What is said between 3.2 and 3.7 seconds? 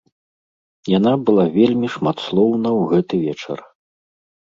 вечар.